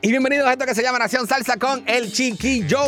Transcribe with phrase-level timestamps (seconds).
[0.00, 2.78] y bienvenidos a esto que se llama Nación Salsa con el Chiquillo.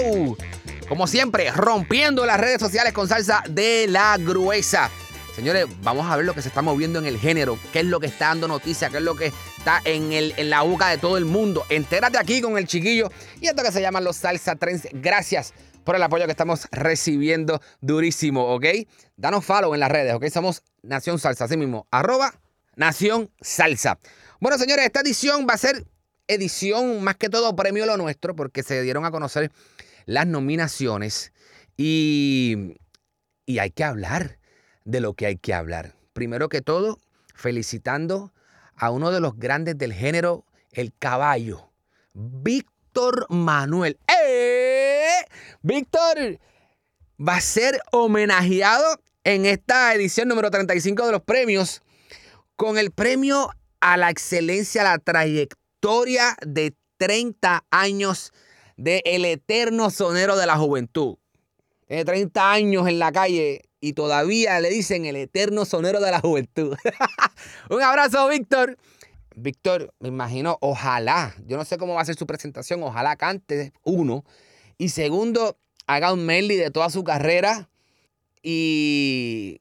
[0.88, 4.88] Como siempre, rompiendo las redes sociales con salsa de la gruesa.
[5.34, 7.98] Señores, vamos a ver lo que se está moviendo en el género, qué es lo
[7.98, 10.98] que está dando noticia, qué es lo que está en, el, en la boca de
[10.98, 11.64] todo el mundo.
[11.68, 13.10] Entérate aquí con el chiquillo
[13.40, 14.86] y esto que se llaman los Salsa Trends.
[14.92, 18.66] Gracias por el apoyo que estamos recibiendo durísimo, ¿ok?
[19.16, 20.26] Danos follow en las redes, ¿ok?
[20.28, 22.34] Somos Nación Salsa, así mismo, arroba
[22.76, 23.98] Nación Salsa.
[24.38, 25.84] Bueno, señores, esta edición va a ser
[26.28, 29.50] edición más que todo premio lo nuestro, porque se dieron a conocer
[30.06, 31.32] las nominaciones
[31.76, 32.76] y,
[33.46, 34.38] y hay que hablar
[34.84, 35.94] de lo que hay que hablar.
[36.12, 36.98] Primero que todo,
[37.34, 38.32] felicitando
[38.76, 41.72] a uno de los grandes del género, el caballo,
[42.14, 43.98] Víctor Manuel.
[44.08, 45.24] ¡Eh!
[45.62, 46.38] Víctor
[47.20, 51.82] va a ser homenajeado en esta edición número 35 de los premios
[52.56, 58.32] con el premio a la excelencia, la trayectoria de 30 años
[58.76, 61.16] de el eterno sonero de la juventud.
[61.86, 66.20] Tiene 30 años en la calle y todavía le dicen el eterno sonero de la
[66.20, 66.76] juventud.
[67.70, 68.76] Un abrazo, Víctor.
[69.36, 73.72] Víctor, me imagino, ojalá, yo no sé cómo va a ser su presentación, ojalá cante,
[73.84, 74.24] uno,
[74.78, 75.56] y segundo,
[75.86, 77.68] haga un medley de toda su carrera
[78.42, 79.60] y,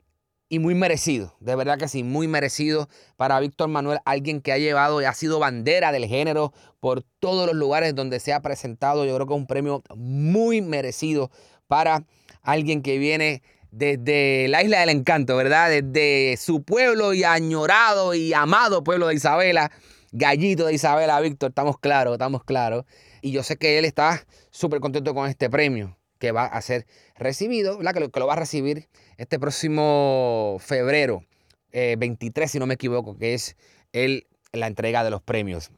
[0.50, 4.58] y muy merecido, de verdad que sí, muy merecido para Víctor Manuel, alguien que ha
[4.58, 9.06] llevado y ha sido bandera del género por todos los lugares donde se ha presentado,
[9.06, 11.32] yo creo que es un premio muy merecido
[11.67, 12.05] para
[12.42, 15.70] alguien que viene desde la isla del encanto, ¿verdad?
[15.70, 19.71] Desde su pueblo y añorado y amado pueblo de Isabela,
[20.11, 22.86] gallito de Isabela, Víctor, estamos claros, estamos claros.
[23.21, 26.86] Y yo sé que él está súper contento con este premio que va a ser
[27.16, 27.80] recibido.
[27.80, 31.23] Que lo, que lo va a recibir este próximo febrero,
[31.72, 33.55] 23, eh, si no me equivoco, que es
[33.94, 35.72] el, la entrega de los premios.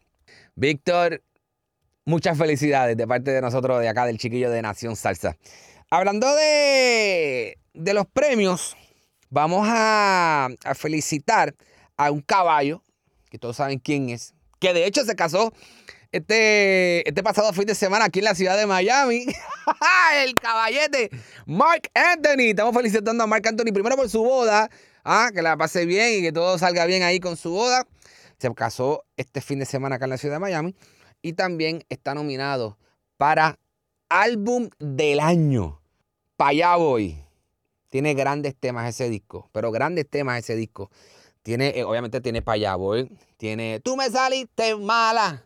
[0.56, 1.24] Víctor,
[2.06, 5.38] muchas felicidades de parte de nosotros de acá, del chiquillo de Nación Salsa.
[5.90, 8.76] Hablando de, de los premios,
[9.30, 11.56] vamos a, felicitar
[11.98, 12.84] a un caballo,
[13.30, 15.54] que todos saben quién es, que de hecho se casó
[16.12, 19.25] este, este pasado fin de semana aquí en la ciudad de Miami.
[20.24, 21.09] el caballete,
[21.46, 22.50] Mark Anthony.
[22.50, 24.69] Estamos felicitando a Mark Anthony primero por su boda.
[25.03, 27.88] Ah, que la pase bien y que todo salga bien ahí con su boda.
[28.38, 30.75] Se casó este fin de semana acá en la ciudad de Miami.
[31.22, 32.78] Y también está nominado
[33.18, 33.59] para
[34.09, 35.81] álbum del año.
[36.38, 37.24] Pa' allá voy.
[37.90, 40.90] Tiene grandes temas ese disco, pero grandes temas ese disco.
[41.42, 43.12] Tiene, eh, obviamente tiene Pa' allá voy.
[43.38, 45.44] Tiene Tú me saliste mala,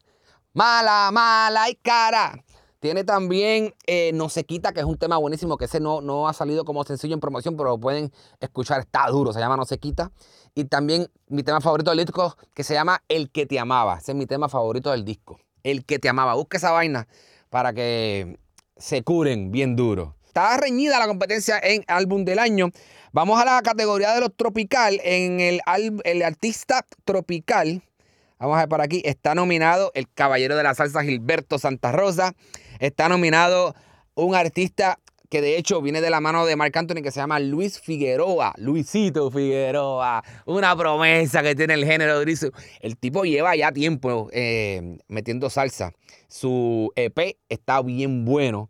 [0.53, 2.44] mala, mala y cara.
[2.80, 6.28] Tiene también eh, No se quita, que es un tema buenísimo, que ese no, no
[6.28, 9.66] ha salido como sencillo en promoción, pero lo pueden escuchar, está duro, se llama No
[9.66, 10.12] se quita.
[10.53, 13.97] Y también mi tema favorito del disco, que se llama El que te amaba.
[14.00, 15.40] Ese es mi tema favorito del disco.
[15.64, 16.34] El que te amaba.
[16.34, 17.08] Busca esa vaina
[17.50, 18.38] para que
[18.75, 20.16] se curen bien duro.
[20.25, 22.70] Está reñida la competencia en álbum del año.
[23.14, 25.00] Vamos a la categoría de los tropical.
[25.03, 25.62] En el,
[26.03, 27.81] el artista tropical,
[28.44, 32.36] vamos a ver por aquí, está nominado el caballero de la salsa Gilberto Santa Rosa.
[32.80, 33.74] Está nominado
[34.16, 35.00] un artista
[35.30, 38.53] que de hecho viene de la mano de Marc Anthony que se llama Luis Figueroa,
[38.58, 42.46] Luisito Figueroa, una promesa que tiene el género gris.
[42.82, 45.94] El tipo lleva ya tiempo eh, metiendo salsa.
[46.28, 48.70] Su EP está bien bueno.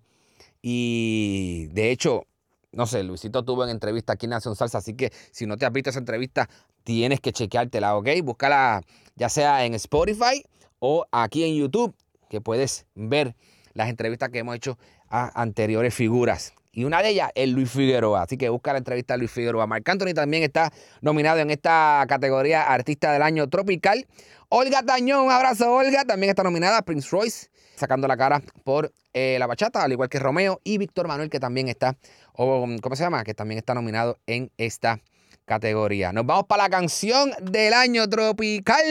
[0.61, 2.27] Y de hecho,
[2.73, 5.65] no sé, Luisito tuvo en entrevista aquí en Nación Salsa, así que si no te
[5.65, 6.49] has visto esa entrevista,
[6.83, 8.09] tienes que chequeártela, ¿ok?
[8.23, 8.81] Búscala
[9.15, 10.43] ya sea en Spotify
[10.79, 11.95] o aquí en YouTube,
[12.29, 13.35] que puedes ver
[13.73, 14.77] las entrevistas que hemos hecho
[15.07, 16.53] a anteriores figuras.
[16.75, 18.23] Y una de ellas es Luis Figueroa.
[18.23, 19.67] Así que busca la entrevista a Luis Figueroa.
[19.67, 24.07] Marc Anthony también está nominado en esta categoría Artista del Año Tropical.
[24.49, 26.81] Olga Tañón, un abrazo Olga, también está nominada.
[26.81, 31.07] Prince Royce, sacando la cara por eh, la bachata, al igual que Romeo y Víctor
[31.07, 31.95] Manuel, que también está,
[32.33, 33.23] o ¿cómo se llama?
[33.23, 34.99] Que también está nominado en esta
[35.45, 36.11] categoría.
[36.11, 38.83] Nos vamos para la canción del año tropical.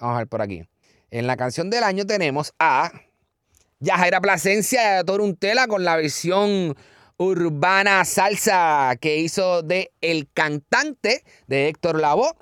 [0.00, 0.64] Vamos a ver por aquí.
[1.10, 2.92] En la canción del año tenemos a
[3.80, 6.74] Yajaira Plasencia de Toruntela con la versión
[7.16, 12.32] urbana salsa que hizo de El Cantante de Héctor Lavoe.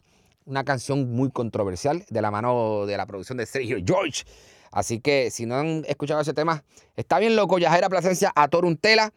[0.47, 4.25] una canción muy controversial de la mano de la producción de Sergio George.
[4.71, 7.59] Así que si no han escuchado ese tema, está bien loco.
[7.59, 9.13] Yajera Plasencia a Toruntela.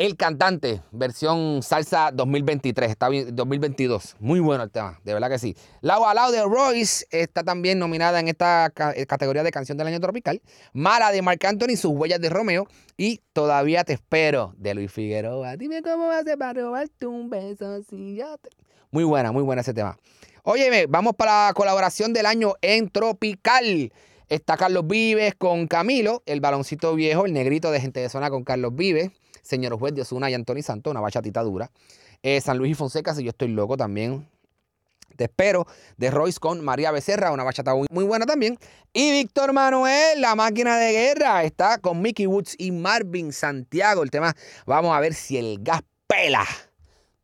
[0.00, 4.16] El cantante, versión salsa 2023, está bien, 2022.
[4.18, 5.54] Muy bueno el tema, de verdad que sí.
[5.82, 10.00] Lau a de Royce está también nominada en esta eh, categoría de canción del año
[10.00, 10.40] tropical.
[10.72, 12.66] Mala de Marc Anthony, sus huellas de Romeo.
[12.96, 15.58] Y Todavía te espero de Luis Figueroa.
[15.58, 18.22] Dime cómo a para robarte un beso si.
[18.90, 19.98] Muy buena, muy buena ese tema.
[20.44, 23.92] Óyeme, vamos para la colaboración del año en Tropical.
[24.30, 28.44] Está Carlos Vives con Camilo, el baloncito viejo, el negrito de gente de zona con
[28.44, 29.10] Carlos Vives
[29.42, 31.70] señor juez de Osuna y Anthony Santos, una bachatita dura.
[32.22, 34.26] Eh, San Luis y Fonseca, si yo estoy loco también.
[35.16, 35.66] Te espero.
[35.96, 38.58] De Royce con María Becerra, una bachata muy, buena también.
[38.92, 44.02] Y Víctor Manuel, la máquina de guerra, está con Mickey Woods y Marvin Santiago.
[44.02, 44.34] El tema,
[44.66, 46.46] vamos a ver si el gas pela.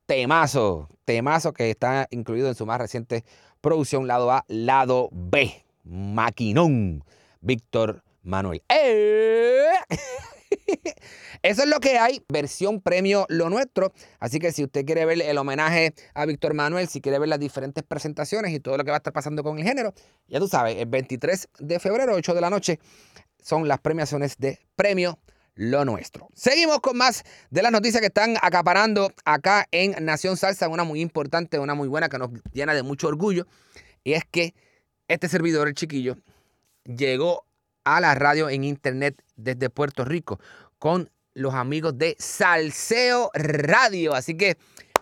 [0.07, 3.25] Temazo, temazo que está incluido en su más reciente
[3.61, 5.65] producción, lado A, lado B.
[5.85, 7.05] Maquinón,
[7.41, 8.63] Víctor Manuel.
[8.69, 10.27] ¡Eh!
[11.43, 13.93] Eso es lo que hay, versión premio Lo Nuestro.
[14.19, 17.41] Así que si usted quiere ver el homenaje a Víctor Manuel, si quiere ver las
[17.41, 19.95] diferentes presentaciones y todo lo que va a estar pasando con el género,
[20.29, 22.79] ya tú sabes, el 23 de febrero, 8 de la noche,
[23.43, 25.19] son las premiaciones de premio
[25.55, 26.29] Lo Nuestro.
[26.35, 31.01] Seguimos con más de las noticias que están acaparando acá en Nación Salsa, una muy
[31.01, 33.47] importante, una muy buena que nos llena de mucho orgullo.
[34.05, 34.55] Y es que
[35.09, 36.17] este servidor, el chiquillo,
[36.85, 37.47] llegó
[37.85, 40.41] a la radio en internet desde Puerto Rico
[40.79, 44.15] con los amigos de Salseo Radio.
[44.15, 44.57] Así que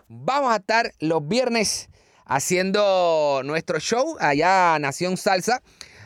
[0.07, 1.89] vamos a estar los viernes
[2.25, 5.61] haciendo nuestro show allá Nación Salsa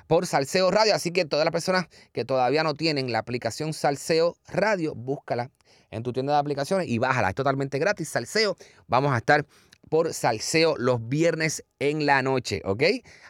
[0.08, 0.96] por Salseo Radio.
[0.96, 5.52] Así que todas las personas que todavía no tienen la aplicación Salseo Radio, búscala
[5.92, 7.30] en tu tienda de aplicaciones y bájala.
[7.30, 8.10] Es totalmente gratis.
[8.10, 8.56] Salseo.
[8.88, 9.46] Vamos a estar
[9.90, 12.62] por Salseo los viernes en la noche.
[12.66, 12.84] ¿Ok?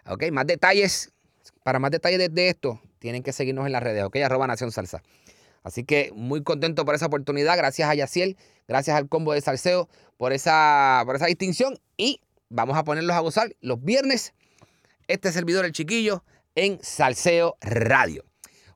[0.08, 0.32] ¿Ok?
[0.32, 1.12] Más detalles.
[1.64, 4.18] Para más detalles de esto, tienen que seguirnos en las redes, ¿ok?
[4.18, 5.02] Arroba Nación Salsa.
[5.64, 7.58] Así que muy contento por esa oportunidad.
[7.58, 8.38] Gracias a Yaciel,
[8.68, 11.80] gracias al combo de Salseo por esa, por esa distinción.
[11.98, 14.34] Y vamos a ponerlos a gozar los viernes.
[15.08, 16.24] Este servidor, el chiquillo,
[16.56, 18.24] en Salseo Radio.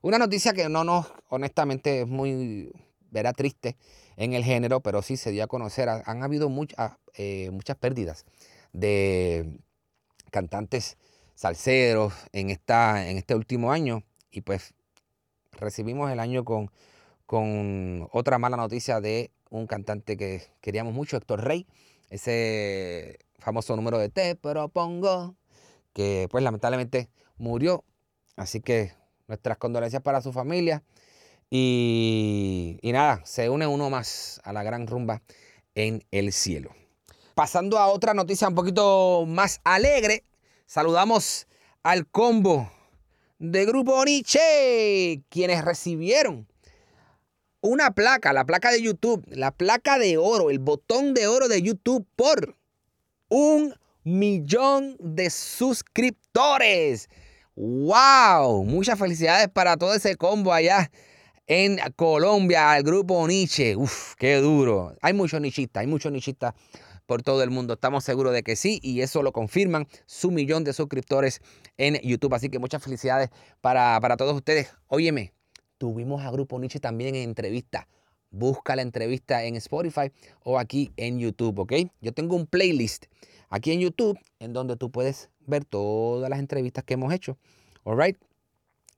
[0.02, 2.70] Una noticia que no nos, honestamente, es muy,
[3.10, 3.76] verá, triste
[4.16, 5.88] en el género, pero sí se dio a conocer.
[5.88, 8.26] Han habido muchas, eh, muchas pérdidas
[8.72, 9.58] de
[10.30, 10.98] cantantes
[11.34, 14.02] salseros en, esta, en este último año.
[14.34, 14.74] Y pues
[15.52, 16.72] recibimos el año con,
[17.24, 21.68] con otra mala noticia de un cantante que queríamos mucho, Héctor Rey.
[22.10, 25.36] Ese famoso número de Te propongo,
[25.92, 27.08] que pues lamentablemente
[27.38, 27.84] murió.
[28.34, 28.92] Así que
[29.28, 30.82] nuestras condolencias para su familia.
[31.48, 35.22] Y, y, nada, se une uno más a la gran rumba
[35.76, 36.70] en el cielo.
[37.36, 40.24] Pasando a otra noticia un poquito más alegre,
[40.66, 41.46] saludamos
[41.84, 42.68] al combo
[43.50, 46.46] de Grupo Nietzsche, quienes recibieron
[47.60, 51.60] una placa, la placa de YouTube, la placa de oro, el botón de oro de
[51.60, 52.56] YouTube por
[53.28, 57.08] un millón de suscriptores.
[57.54, 58.64] ¡Wow!
[58.64, 60.90] Muchas felicidades para todo ese combo allá
[61.46, 63.76] en Colombia, al grupo Nietzsche.
[63.76, 64.96] Uf, qué duro.
[65.02, 66.54] Hay muchos nichistas, hay muchos nichistas
[67.06, 67.74] por todo el mundo.
[67.74, 71.40] Estamos seguros de que sí y eso lo confirman su millón de suscriptores
[71.76, 72.34] en YouTube.
[72.34, 73.30] Así que muchas felicidades
[73.60, 74.72] para, todos ustedes.
[74.88, 75.32] Óyeme,
[75.78, 77.88] tuvimos a Grupo Nietzsche también en entrevista.
[78.30, 80.10] Busca la entrevista en Spotify
[80.42, 81.72] o aquí en YouTube, ¿ok?
[82.00, 83.06] Yo tengo un playlist
[83.48, 87.38] aquí en YouTube en donde tú puedes ver todas las entrevistas que hemos hecho.
[87.84, 88.16] All right?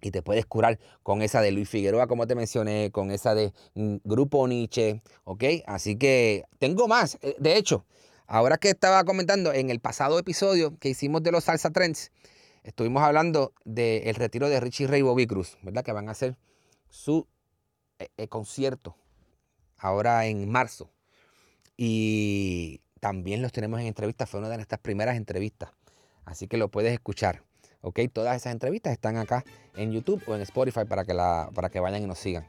[0.07, 3.53] Y te puedes curar con esa de Luis Figueroa, como te mencioné, con esa de
[3.75, 5.45] mm, Grupo Nietzsche, ¿ok?
[5.67, 7.19] Así que tengo más.
[7.23, 7.85] Eh, de hecho,
[8.29, 12.13] ahora que estaba comentando en el pasado episodio que hicimos de los Salsa Trends,
[12.63, 15.85] estuvimos hablando del retiro de Richie Ray Bobby Cruz, ¿verdad?
[15.85, 16.37] Que van a hacer
[16.89, 17.27] su
[17.99, 18.97] eh, eh, concierto
[19.77, 20.89] ahora en marzo.
[21.77, 25.71] Y también los tenemos en entrevistas, fue una de nuestras primeras entrevistas.
[26.25, 27.46] Así que lo puedes escuchar.
[27.87, 28.01] ¿Ok?
[28.13, 29.45] Todas esas entrevistas están acá
[29.77, 32.45] en YouTube o en Spotify para que, la, para que vayan y nos sigan.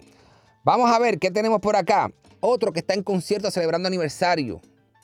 [0.63, 2.11] Vamos a ver qué tenemos por acá.
[2.39, 4.59] Otro que está en concierto celebrando aniversario.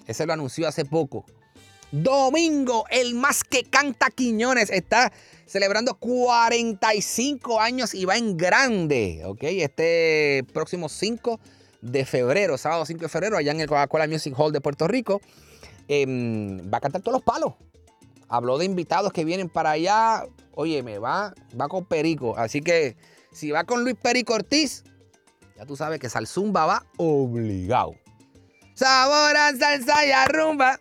[0.07, 1.23] Ese lo anunció hace poco.
[1.91, 5.13] Domingo, el más que canta Quiñones, está
[5.45, 9.43] celebrando 45 años y va en grande, ¿ok?
[9.43, 11.39] Este próximo 5
[11.81, 15.21] de febrero, sábado 5 de febrero, allá en el Coca-Cola Music Hall de Puerto Rico,
[15.87, 17.53] em, va a cantar todos los palos
[18.33, 20.25] habló de invitados que vienen para allá.
[20.55, 22.35] Oye, me va, va con Perico.
[22.35, 22.97] Así que
[23.31, 24.83] si va con Luis Perico Ortiz,
[25.55, 27.93] ya tú sabes que Salzumba va obligado.
[28.73, 30.79] Sabor a salsa y a rumba.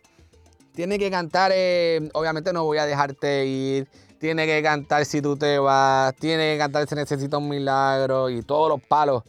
[0.75, 3.87] tiene que cantar, eh, obviamente no voy a dejarte ir,
[4.19, 8.41] tiene que cantar si tú te vas, tiene que cantar se necesita un milagro y
[8.43, 9.25] todos los palos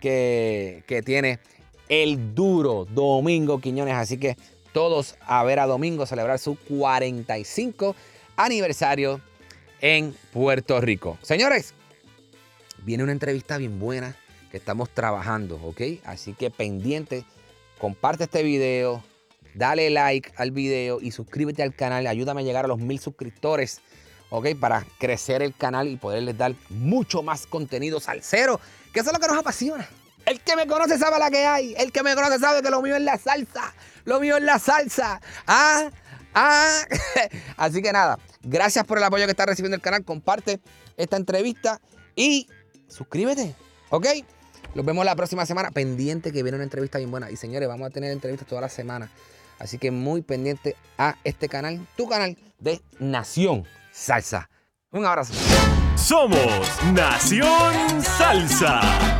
[0.00, 1.40] que, que tiene
[1.90, 3.96] el duro Domingo Quiñones.
[3.96, 4.38] Así que
[4.76, 7.96] todos a ver a Domingo celebrar su 45
[8.36, 9.22] aniversario
[9.80, 11.16] en Puerto Rico.
[11.22, 11.72] Señores,
[12.84, 14.14] viene una entrevista bien buena
[14.50, 15.80] que estamos trabajando, ¿ok?
[16.04, 17.24] Así que pendiente,
[17.78, 19.02] comparte este video,
[19.54, 22.06] dale like al video y suscríbete al canal.
[22.06, 23.80] Ayúdame a llegar a los mil suscriptores,
[24.28, 24.48] ¿ok?
[24.60, 28.60] Para crecer el canal y poderles dar mucho más contenido salsero,
[28.92, 29.88] que eso es lo que nos apasiona.
[30.46, 31.74] Que me conoce sabe la que hay.
[31.76, 33.74] El que me conoce sabe que lo mío es la salsa.
[34.04, 35.20] Lo mío es la salsa.
[35.46, 35.90] Ah,
[36.34, 36.82] ah.
[37.56, 40.04] Así que nada, gracias por el apoyo que está recibiendo el canal.
[40.04, 40.60] Comparte
[40.96, 41.80] esta entrevista
[42.14, 42.48] y
[42.88, 43.56] suscríbete.
[43.90, 44.06] ¿Ok?
[44.74, 45.72] Los vemos la próxima semana.
[45.72, 47.30] Pendiente que viene una entrevista bien buena.
[47.30, 49.10] Y señores, vamos a tener entrevistas toda la semana.
[49.58, 54.48] Así que muy pendiente a este canal, tu canal de Nación Salsa.
[54.92, 55.32] Un abrazo.
[55.96, 56.38] Somos
[56.92, 59.15] Nación Salsa.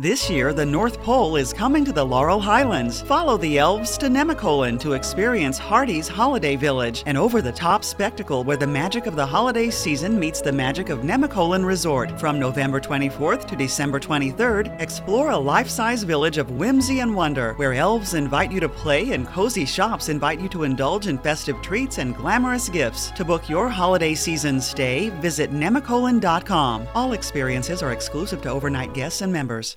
[0.00, 3.02] This year, the North Pole is coming to the Laurel Highlands.
[3.02, 8.42] Follow the elves to Nemacolin to experience Hardy's Holiday Village, an over the top spectacle
[8.42, 12.18] where the magic of the holiday season meets the magic of Nemacolin Resort.
[12.18, 17.52] From November 24th to December 23rd, explore a life size village of whimsy and wonder
[17.56, 21.60] where elves invite you to play and cozy shops invite you to indulge in festive
[21.60, 23.10] treats and glamorous gifts.
[23.10, 26.88] To book your holiday season stay, visit nemacolin.com.
[26.94, 29.76] All experiences are exclusive to overnight guests and members.